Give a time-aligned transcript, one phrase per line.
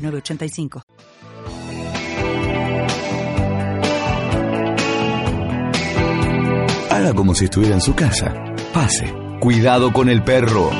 [0.00, 0.82] 985.
[6.90, 8.34] Haga como si estuviera en su casa.
[8.72, 9.14] Pase.
[9.40, 10.70] Cuidado con el perro.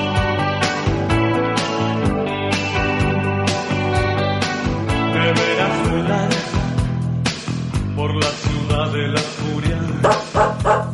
[8.01, 9.79] por la ciudad de la furia.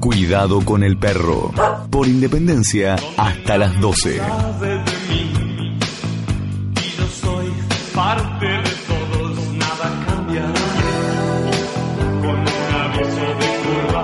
[0.00, 1.52] Cuidado con el perro.
[1.88, 4.20] Por independencia hasta las 12.
[8.06, 10.44] Parte de todos, nada cambia.
[12.20, 12.46] Con un
[12.84, 14.02] aviso de curva.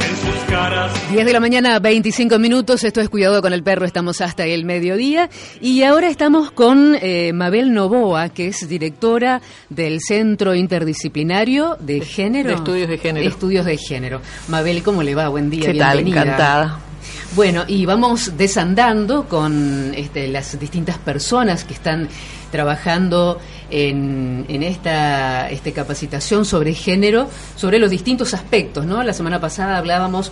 [0.00, 1.12] En sus caras.
[1.12, 2.84] 10 de la mañana, 25 minutos.
[2.84, 3.84] Esto es Cuidado con el Perro.
[3.84, 5.28] Estamos hasta el mediodía.
[5.60, 12.48] Y ahora estamos con eh, Mabel Novoa, que es directora del Centro Interdisciplinario de Género.
[12.48, 13.28] De Estudios de Género.
[13.28, 14.22] Estudios de Género.
[14.48, 15.28] Mabel, ¿cómo le va?
[15.28, 15.70] Buen día.
[15.70, 15.98] ¿Qué tal?
[15.98, 16.22] bienvenida.
[16.22, 16.91] Encantada.
[17.34, 22.08] Bueno, y vamos desandando con este, las distintas personas que están
[22.50, 29.02] trabajando en, en esta este, capacitación sobre género, sobre los distintos aspectos, ¿no?
[29.02, 30.30] La semana pasada hablábamos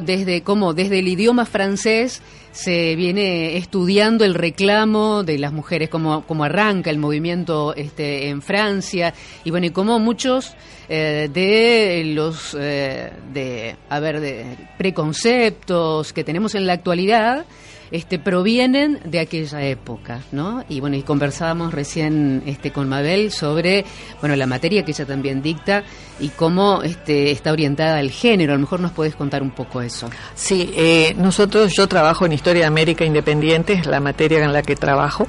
[0.00, 6.26] desde cómo desde el idioma francés se viene estudiando el reclamo de las mujeres, cómo,
[6.26, 9.14] cómo arranca el movimiento este, en Francia,
[9.44, 10.54] y bueno, y cómo muchos
[10.88, 17.46] eh, de los eh, de a ver de preconceptos que tenemos en la actualidad
[17.90, 20.64] este provienen de aquella época, ¿no?
[20.68, 23.84] Y bueno, y conversábamos recién este con Mabel sobre
[24.20, 25.84] bueno, la materia que ella también dicta
[26.20, 28.52] y cómo este está orientada al género.
[28.52, 30.08] A lo mejor nos puedes contar un poco eso.
[30.34, 34.62] Sí, eh, nosotros, yo trabajo en Historia de América Independiente, es la materia en la
[34.62, 35.26] que trabajo.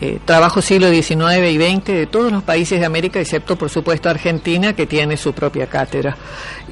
[0.00, 4.10] Eh, trabajo siglo XIX y XX de todos los países de América, excepto por supuesto
[4.10, 6.16] Argentina, que tiene su propia cátedra.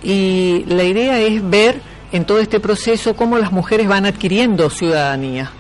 [0.03, 1.81] Y la idea es ver
[2.13, 5.53] en todo este proceso cómo las mujeres van adquiriendo ciudadanía.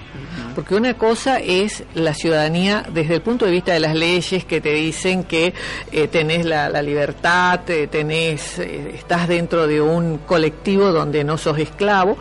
[0.54, 4.60] Porque una cosa es la ciudadanía desde el punto de vista de las leyes que
[4.60, 5.54] te dicen que
[5.92, 11.38] eh, tenés la, la libertad, eh, tenés, eh, estás dentro de un colectivo donde no
[11.38, 12.16] sos esclavo,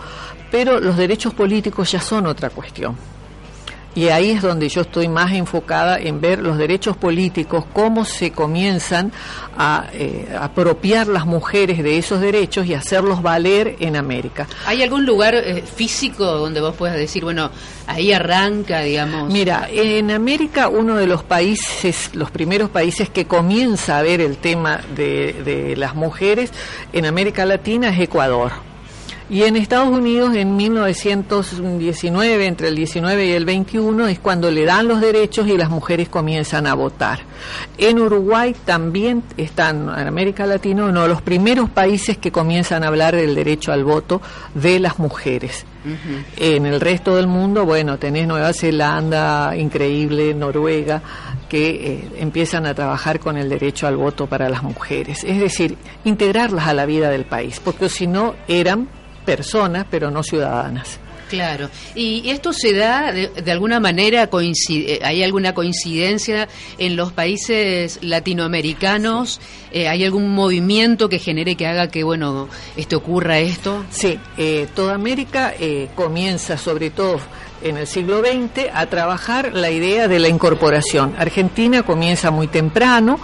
[0.52, 2.96] pero los derechos políticos ya son otra cuestión.
[4.00, 8.32] Y ahí es donde yo estoy más enfocada en ver los derechos políticos, cómo se
[8.32, 9.12] comienzan
[9.58, 14.48] a eh, apropiar las mujeres de esos derechos y hacerlos valer en América.
[14.66, 17.52] ¿Hay algún lugar eh, físico donde vos puedas decir, bueno,
[17.88, 19.34] ahí arranca, digamos?
[19.34, 24.38] Mira, en América uno de los países, los primeros países que comienza a ver el
[24.38, 26.54] tema de, de las mujeres
[26.94, 28.69] en América Latina es Ecuador.
[29.32, 34.66] Y en Estados Unidos en 1919, entre el 19 y el 21, es cuando le
[34.66, 37.20] dan los derechos y las mujeres comienzan a votar.
[37.78, 42.88] En Uruguay también están, en América Latina, uno de los primeros países que comienzan a
[42.88, 44.20] hablar del derecho al voto
[44.56, 45.64] de las mujeres.
[46.36, 51.04] En el resto del mundo, bueno, tenés Nueva Zelanda, increíble, Noruega,
[51.48, 55.24] que eh, empiezan a trabajar con el derecho al voto para las mujeres.
[55.24, 60.24] Es decir, integrarlas a la vida del país, porque si no eran personas, pero no
[60.24, 61.00] ciudadanas.
[61.30, 61.70] Claro.
[61.94, 66.50] ¿Y esto se da de, de alguna manera, coincide, hay alguna coincidencia
[66.80, 69.40] en los países latinoamericanos?
[69.72, 73.86] Eh, ¿Hay algún movimiento que genere que haga que, bueno, este ocurra esto?
[73.92, 77.20] Sí, eh, toda América eh, comienza sobre todo
[77.62, 81.16] en el siglo XX a trabajar la idea de la incorporación.
[81.18, 83.20] Argentina comienza muy temprano,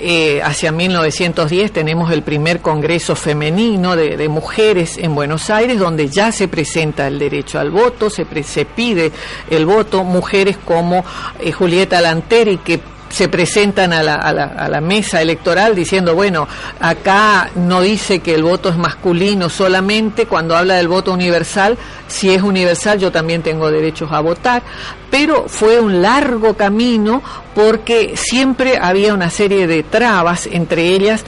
[0.00, 6.32] eh, hacia 1910 tenemos el primer Congreso Femenino de, Mujeres en Buenos Aires, donde ya
[6.32, 9.12] se presenta el derecho al voto, se, pre, se pide
[9.50, 11.04] el voto, mujeres como
[11.38, 12.80] eh, Julieta Lanteri, que
[13.16, 16.46] se presentan a la, a, la, a la, mesa electoral diciendo, bueno,
[16.80, 21.78] acá no dice que el voto es masculino solamente, cuando habla del voto universal,
[22.08, 24.62] si es universal yo también tengo derechos a votar,
[25.10, 27.22] pero fue un largo camino
[27.54, 31.24] porque siempre había una serie de trabas, entre ellas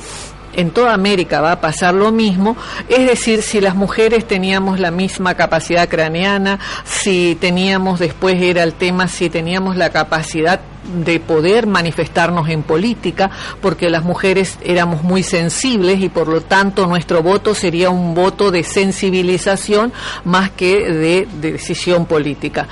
[0.54, 2.56] en toda América va a pasar lo mismo,
[2.88, 8.74] es decir, si las mujeres teníamos la misma capacidad craneana, si teníamos, después era el
[8.74, 10.60] tema, si teníamos la capacidad
[11.04, 13.30] de poder manifestarnos en política,
[13.60, 18.50] porque las mujeres éramos muy sensibles y por lo tanto nuestro voto sería un voto
[18.50, 19.92] de sensibilización
[20.24, 22.66] más que de, decisión política.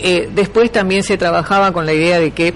[0.00, 2.52] Eh, después también se trabajaba con la idea de que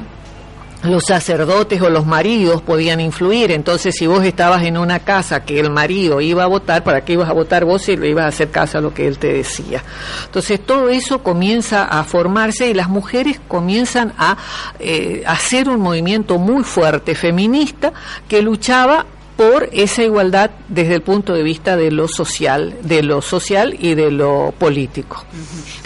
[0.82, 3.50] los sacerdotes o los maridos podían influir.
[3.50, 7.14] Entonces, si vos estabas en una casa que el marido iba a votar, ¿para qué
[7.14, 9.32] ibas a votar vos si le ibas a hacer caso a lo que él te
[9.32, 9.82] decía?
[10.26, 14.36] Entonces, todo eso comienza a formarse y las mujeres comienzan a
[14.78, 17.92] eh, hacer un movimiento muy fuerte feminista
[18.28, 19.06] que luchaba
[19.38, 23.94] por esa igualdad desde el punto de vista de lo social, de lo social y
[23.94, 25.24] de lo político.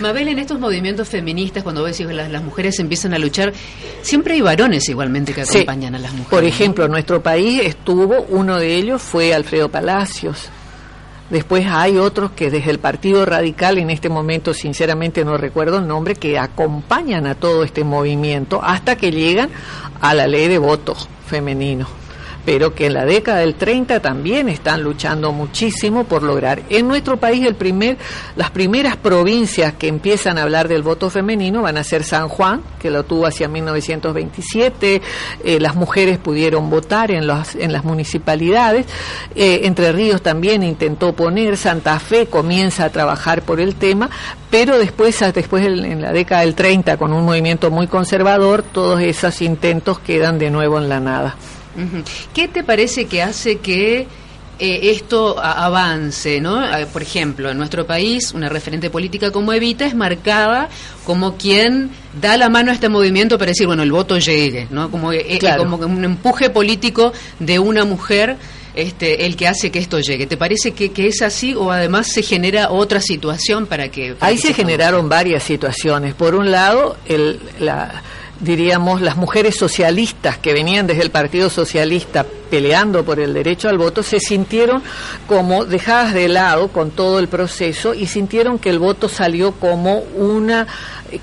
[0.01, 3.53] Mabel, en estos movimientos feministas, cuando ves que las, las, mujeres empiezan a luchar,
[4.01, 6.31] siempre hay varones igualmente que acompañan a las mujeres.
[6.31, 10.49] Por ejemplo, en nuestro país estuvo, uno de ellos fue Alfredo Palacios.
[11.29, 15.87] Después hay otros que desde el Partido Radical, en este momento sinceramente no recuerdo el
[15.87, 19.51] nombre, que acompañan a todo este movimiento hasta que llegan
[20.01, 22.02] a la ley de votos femenino
[22.45, 26.63] pero que en la década del 30 también están luchando muchísimo por lograr.
[26.69, 27.99] En nuestro país el primer,
[28.37, 32.63] las primeras provincias que empiezan a hablar del voto femenino van a ser San Juan,
[32.79, 35.03] que lo tuvo hacia 1927,
[35.45, 38.87] eh, las mujeres pudieron votar en, los, en las municipalidades,
[39.35, 44.11] eh, Entre Ríos también intentó poner, Santa Fe comienza a trabajar por el tema,
[44.51, 49.41] pero después, después en la década del 30, con un movimiento muy conservador, todos esos
[49.43, 51.37] intentos quedan de nuevo en la nada.
[52.35, 54.07] ¿Qué te parece que hace que
[54.59, 56.63] eh, esto avance, ¿no?
[56.93, 60.69] Por ejemplo, en nuestro país, una referente política como Evita es marcada
[61.05, 61.91] como quien
[62.21, 64.91] da la mano a este movimiento para decir, bueno, el voto llegue, ¿no?
[64.91, 68.37] Como, eh, eh, como un empuje político de una mujer
[68.75, 70.27] este, el que hace que esto llegue.
[70.27, 74.15] ¿Te parece que, que es así o además se genera otra situación para que...
[74.21, 76.15] Ahí se generaron varias situaciones.
[76.15, 78.03] Por un lado, el, la
[78.43, 83.79] diríamos, las mujeres socialistas que venían desde el Partido Socialista peleando por el derecho al
[83.79, 84.83] voto, se sintieron
[85.27, 90.01] como dejadas de lado con todo el proceso y sintieron que el voto salió como
[90.19, 90.67] una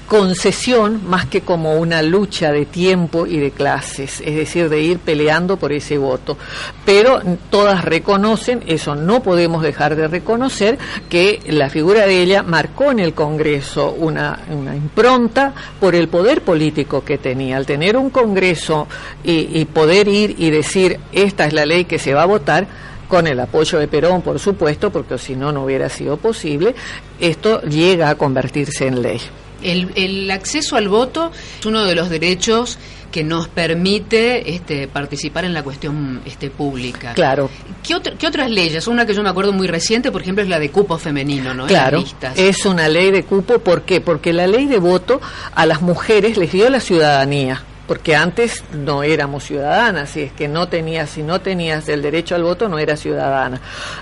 [0.07, 4.99] concesión más que como una lucha de tiempo y de clases, es decir, de ir
[4.99, 6.37] peleando por ese voto.
[6.85, 10.77] Pero todas reconocen, eso no podemos dejar de reconocer,
[11.09, 16.41] que la figura de ella marcó en el Congreso una, una impronta por el poder
[16.41, 17.57] político que tenía.
[17.57, 18.87] Al tener un Congreso
[19.23, 22.67] y, y poder ir y decir, esta es la ley que se va a votar,
[23.09, 26.75] con el apoyo de Perón, por supuesto, porque si no, no hubiera sido posible,
[27.19, 29.19] esto llega a convertirse en ley.
[29.61, 32.77] El, acceso al voto es uno de los derechos
[33.11, 37.13] que nos permite este, participar en la cuestión este, pública.
[37.13, 37.49] Claro.
[37.85, 37.95] ¿Qué,
[38.27, 38.87] otras leyes?
[38.87, 41.65] Una que yo me acuerdo muy reciente, por ejemplo, es la de cupo femenino, ¿no?
[41.65, 42.03] Claro,
[42.35, 43.99] es una ley de cupo, ¿por qué?
[43.99, 45.19] Porque la ley de voto
[45.55, 50.47] a las mujeres les dio la ciudadanía porque antes no éramos ciudadanas, si es que
[50.47, 53.59] no tenías, si no tenías el derecho al voto, no eras ciudadana.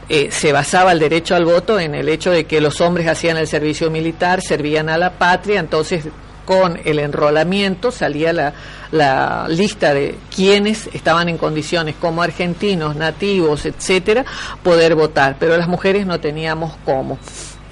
[0.09, 3.37] Eh, se basaba el derecho al voto en el hecho de que los hombres hacían
[3.37, 6.03] el servicio militar, servían a la patria, entonces
[6.43, 8.51] con el enrolamiento salía la,
[8.91, 14.25] la lista de quienes estaban en condiciones como argentinos, nativos, etcétera,
[14.63, 17.17] poder votar, pero las mujeres no teníamos cómo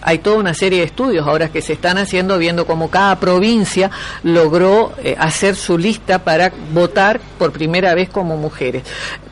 [0.08, 3.90] hay toda una serie de estudios ahora que se están haciendo viendo cómo cada provincia
[4.22, 8.84] logró eh, hacer su lista para votar por primera vez como mujeres.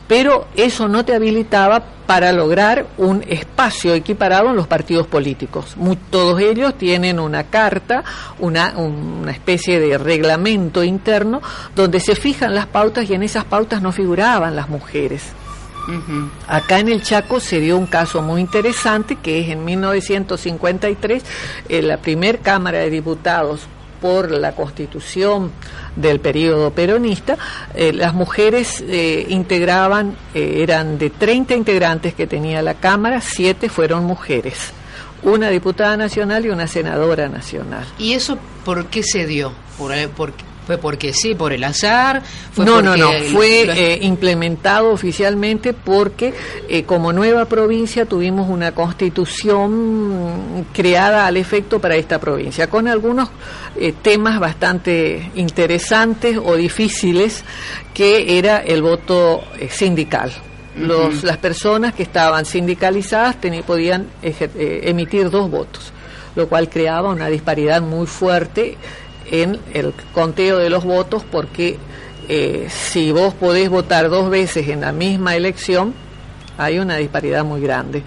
[0.07, 5.75] Pero eso no te habilitaba para lograr un espacio equiparado en los partidos políticos.
[6.09, 8.03] todos ellos tienen una carta,
[8.39, 11.39] una, una especie de reglamento interno
[11.75, 15.33] donde se fijan las pautas y en esas pautas no figuraban las mujeres.
[16.47, 21.23] Acá en el Chaco se dio un caso muy interesante que es en 1953
[21.69, 23.68] eh, la primer Cámara de Diputados
[24.02, 25.52] por la constitución
[25.95, 27.37] del periodo peronista,
[27.73, 34.04] eh, las mujeres eh, integraban, eran de 30 integrantes que tenía la Cámara, siete fueron
[34.04, 34.71] mujeres,
[35.21, 37.85] una diputada nacional y una senadora nacional.
[37.97, 39.54] ¿Y eso por qué se dio?
[39.78, 40.33] ¿Por, por,
[40.65, 42.23] ¿Fue porque sí, por el azar?
[42.57, 46.33] no, no, no, fue eh, implementado oficialmente porque
[46.69, 53.29] eh, como nueva provincia tuvimos una constitución creada al efecto para esta provincia, con algunos
[53.75, 57.43] eh, temas bastante interesantes o difíciles,
[57.93, 60.31] que era el voto sindical.
[60.77, 65.93] Los, Las personas que estaban sindicalizadas podían emitir dos votos,
[66.35, 68.75] lo cual creaba una disparidad muy fuerte
[69.31, 71.77] en el conteo de los votos porque
[72.30, 75.94] eh, si vos podés votar dos veces en la misma elección,
[76.57, 78.03] hay una disparidad muy grande.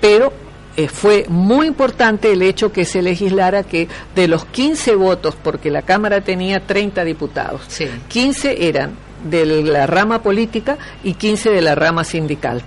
[0.00, 0.32] Pero
[0.76, 5.70] eh, fue muy importante el hecho que se legislara que de los 15 votos, porque
[5.70, 7.88] la Cámara tenía 30 diputados, Sí.
[8.08, 12.62] 15 eran de la rama política y 15 de la rama sindical.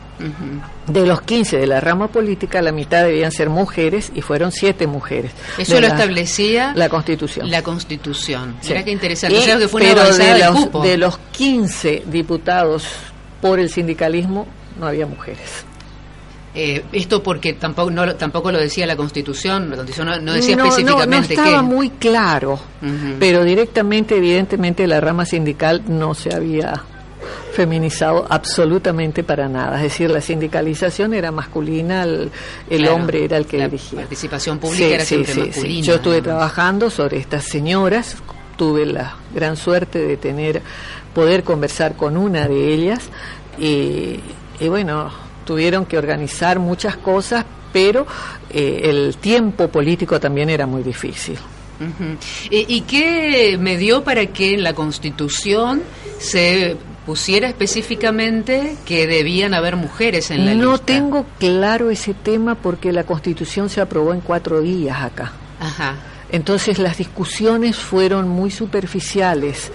[0.88, 4.86] De los 15 de la rama política, la mitad debían ser mujeres y fueron 7
[4.88, 5.32] mujeres.
[5.58, 7.50] Eso De lo la- establecía la Constitución.
[7.50, 8.56] la Constitución.
[8.62, 8.70] Sí.
[8.70, 9.38] Mira qué interesante.
[9.38, 10.84] Y- o sea, que fue una pero de los, cupo.
[10.84, 12.86] de los 15 diputados
[13.42, 14.46] por el sindicalismo,
[14.80, 15.66] no había mujeres.
[16.56, 20.34] Eh, esto porque tampoco no, lo- tampoco lo decía la Constitución, la Constitución no, no
[20.34, 21.68] decía no, específicamente no estaba qué.
[21.68, 22.60] muy claro,
[23.20, 26.82] pero directamente, evidentemente, la rama sindical no se había
[27.54, 29.78] feminizado absolutamente para nada.
[29.78, 32.32] Es decir, la sindicalización era masculina, el,
[32.70, 34.00] el Claro, hombre era el que la dirigía.
[34.00, 38.18] participación pública era siempre masculina, Yo estuve trabajando sobre estas señoras,
[38.58, 40.62] tuve la gran suerte de tener,
[41.14, 43.00] poder conversar con una de ellas
[43.60, 44.20] y,
[44.60, 45.12] y bueno,
[45.50, 48.06] tuvieron que organizar muchas cosas, pero
[48.52, 51.40] eh, el tiempo político también era muy difícil.
[52.52, 55.82] ¿Y, y qué me dio para que en la Constitución
[56.20, 56.78] se
[57.08, 60.86] pusiera específicamente que debían haber mujeres en la no lista?
[60.86, 65.32] tengo claro ese tema porque la constitución se aprobó en cuatro días acá.
[65.60, 65.96] Ajá.
[66.32, 69.72] Entonces las discusiones fueron muy superficiales.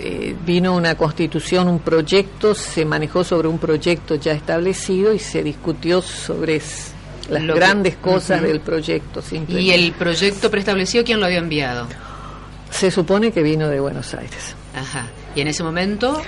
[0.00, 5.42] Eh, vino una constitución, un proyecto, se manejó sobre un proyecto ya establecido y se
[5.42, 6.60] discutió sobre
[7.28, 9.22] las Lo que- grandes cosas del proyecto.
[9.48, 11.86] ¿Y el proyecto preestablecido quién lo había enviado?
[12.70, 14.54] Se supone que vino de Buenos Aires.
[14.74, 15.06] Ajá.
[15.34, 16.22] Y en ese momento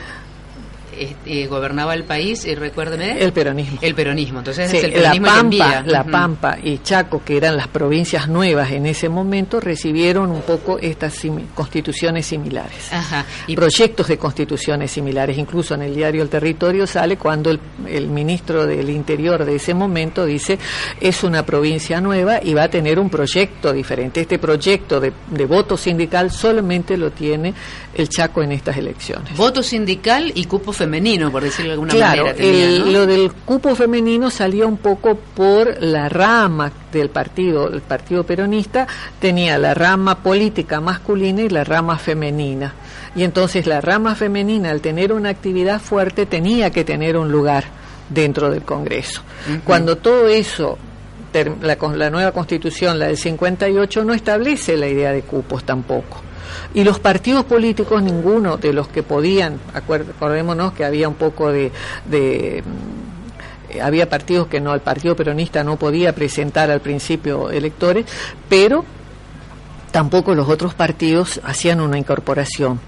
[1.01, 3.23] este, gobernaba el país, y recuérdeme.
[3.23, 3.79] El peronismo.
[3.81, 4.39] El peronismo.
[4.41, 6.05] Entonces Sí, es el la peronismo Pampa, la.
[6.05, 11.15] Pampa y Chaco, que eran las provincias nuevas en ese momento, recibieron un poco estas
[11.55, 12.93] constituciones similares.
[12.93, 13.25] Ajá.
[13.47, 15.39] Y proyectos de constituciones similares.
[15.39, 19.75] Incluso en el diario El Territorio sale cuando el, el ministro del Interior de ese
[19.75, 20.59] momento dice
[21.01, 24.21] es una provincia nueva y va a tener un proyecto diferente.
[24.21, 27.55] Este proyecto de, de voto sindical solamente lo tiene
[27.95, 29.37] el Chaco en estas elecciones.
[29.37, 30.90] voto sindical y cupo femenino,
[31.31, 32.37] por decirlo de alguna Claro, manera.
[32.37, 32.91] tenía, el- ¿no?
[32.93, 38.87] lo del cupo femenino salió un poco por la rama del partido, el partido peronista
[39.21, 42.75] tenía la rama política masculina y la rama femenina.
[43.15, 47.65] Y entonces la rama femenina, al tener una actividad fuerte, tenía que tener un lugar
[48.09, 49.23] dentro del Congreso.
[49.65, 50.79] Cuando todo eso,
[51.63, 56.21] la, la nueva constitución, la del 58, no establece la idea de cupos tampoco.
[56.75, 61.73] Y los partidos políticos, ninguno de los que podían, acordémonos que había un poco de,
[62.07, 62.63] de,
[63.71, 68.07] eh, había partidos que no, el Partido Peronista no podía presentar al principio electores,
[68.49, 68.85] pero
[69.91, 72.81] tampoco los otros partidos hacían una incorporación.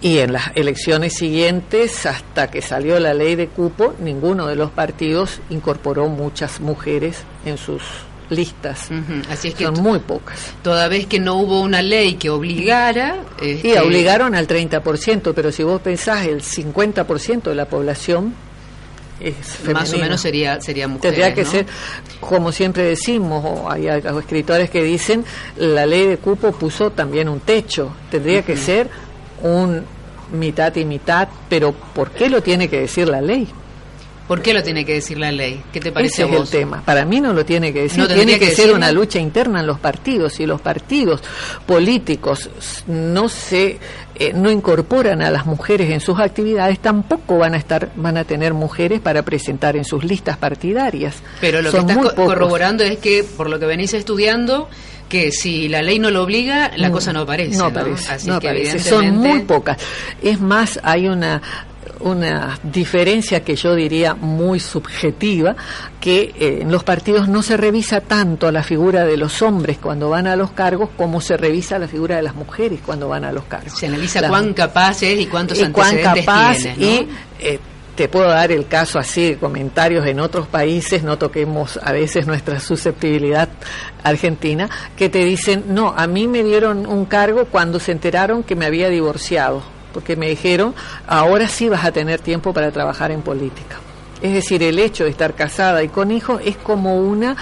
[0.00, 4.70] Y en las elecciones siguientes, hasta que salió la ley de cupo, ninguno de los
[4.70, 7.82] partidos incorporó muchas mujeres en sus
[8.34, 8.88] listas.
[9.30, 10.52] Así es que Son muy pocas.
[10.62, 13.16] toda vez que no hubo una ley que obligara...
[13.40, 18.34] Y este, obligaron al 30%, pero si vos pensás, el 50% de la población
[19.20, 19.34] es.
[19.72, 21.50] Más o menos sería, sería mujeres, Tendría que ¿no?
[21.50, 21.66] ser,
[22.20, 25.24] como siempre decimos, o hay algo- escritores que dicen,
[25.56, 27.92] la ley de cupo puso también un techo.
[28.10, 28.88] Tendría que ser
[29.42, 29.82] un
[30.32, 33.46] mitad y mitad, pero ¿por qué lo tiene que decir la ley?
[34.28, 35.62] ¿Por qué lo tiene que decir la ley?
[35.72, 36.82] ¿Qué te parece Ese a es el tema.
[36.82, 37.98] Para mí no lo tiene que decir.
[37.98, 40.32] No tiene que, que ser una lucha interna en los partidos.
[40.32, 41.20] Si los partidos
[41.66, 42.50] políticos
[42.86, 43.78] no se
[44.16, 48.24] eh, no incorporan a las mujeres en sus actividades, tampoco van a estar van a
[48.24, 51.16] tener mujeres para presentar en sus listas partidarias.
[51.40, 54.68] Pero lo Son que estás co- corroborando es que, por lo que venís estudiando,
[55.08, 57.56] que si la ley no lo obliga, la cosa no aparece.
[57.58, 58.78] No, No aparece, Así no que aparece.
[58.78, 59.78] Son evidentemente- muy pocas.
[60.22, 61.42] Es más, hay una
[62.00, 65.56] una diferencia que yo diría muy subjetiva,
[66.00, 70.10] que eh, en los partidos no se revisa tanto la figura de los hombres cuando
[70.10, 73.32] van a los cargos como se revisa la figura de las mujeres cuando van a
[73.32, 73.78] los cargos.
[73.78, 76.84] Se analiza cuán capaces y cuántos y cuán antecedentes capaz tiene, ¿no?
[76.84, 77.08] y
[77.40, 77.60] eh,
[77.94, 82.26] te puedo dar el caso así de comentarios en otros países, no toquemos a veces
[82.26, 83.48] nuestra susceptibilidad
[84.02, 88.56] argentina, que te dicen, no, a mí me dieron un cargo cuando se enteraron que
[88.56, 89.62] me había divorciado,
[89.94, 90.74] porque me dijeron,
[91.06, 93.78] ahora sí vas a tener tiempo para trabajar en política.
[94.20, 97.36] Es decir, el hecho de estar casada y con hijos es como una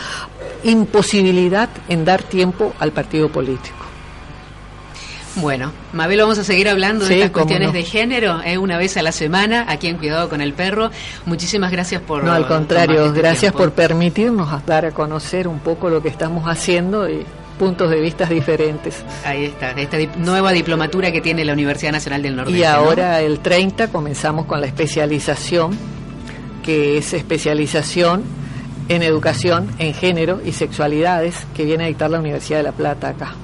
[0.62, 3.76] imposibilidad en dar tiempo al partido político.
[5.36, 7.72] Bueno, Mabel, vamos a seguir hablando de estas cuestiones no.
[7.72, 10.90] de género eh, una vez a la semana aquí en Cuidado con el Perro.
[11.24, 12.22] Muchísimas gracias por.
[12.22, 13.58] No, al contrario, este gracias tiempo.
[13.58, 18.26] por permitirnos dar a conocer un poco lo que estamos haciendo y puntos de vista
[18.26, 19.02] diferentes.
[19.24, 22.58] Ahí está, esta dip- nueva diplomatura que tiene la Universidad Nacional del Nordeste.
[22.58, 22.68] y ¿no?
[22.68, 25.76] ahora el 30 comenzamos con la especialización,
[26.64, 28.22] que es especialización
[28.88, 33.08] en educación, en género y sexualidades que viene a dictar la Universidad de La Plata
[33.08, 33.34] acá.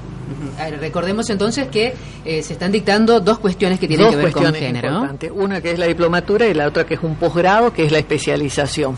[0.58, 4.22] A ver, recordemos entonces que eh, se están dictando dos cuestiones que tienen Dos que
[4.24, 4.90] ver con género.
[4.90, 4.96] ¿no?
[4.98, 5.32] importantes.
[5.34, 7.98] Una que es la diplomatura y la otra que es un posgrado, que es la
[7.98, 8.96] especialización.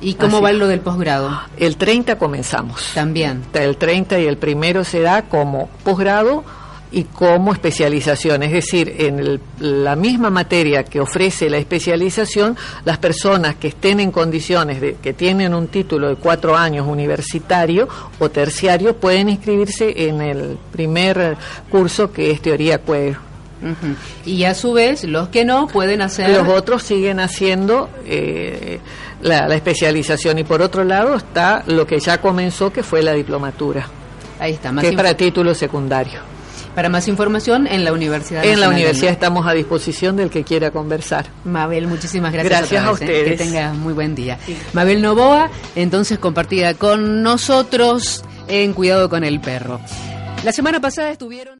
[0.00, 0.44] ¿Y cómo Así.
[0.44, 1.40] va lo del posgrado?
[1.56, 2.90] El 30 comenzamos.
[2.94, 3.42] También.
[3.52, 6.44] El 30 y el primero se da como posgrado
[6.90, 12.96] y como especialización, es decir, en el- la misma materia que ofrece la especialización, las
[12.96, 17.88] personas que estén en condiciones de que tienen un título de cuatro años universitario
[18.18, 21.36] o terciario pueden inscribirse en el primer
[21.70, 22.78] curso que es teoría
[24.24, 26.30] Y a su vez, los que no pueden hacer.
[26.30, 28.80] Los otros siguen haciendo eh,
[29.22, 33.12] la, la especialización y por otro lado está lo que ya comenzó que fue la
[33.12, 33.86] diplomatura,
[34.38, 36.20] Ahí está, más que es para título secundario.
[36.74, 40.44] para más información en la Universidad En la Nacional universidad estamos a disposición del que
[40.44, 41.26] quiera conversar.
[41.44, 42.58] Mabel, muchísimas gracias.
[42.70, 43.04] Gracias a vez, ¿eh?
[43.04, 43.30] ustedes.
[43.38, 44.38] Que tengas muy buen día.
[44.74, 49.80] Mabel Novoa, entonces compartida con nosotros en Cuidado con el Perro.
[50.44, 51.56] La semana pasada estuvieron...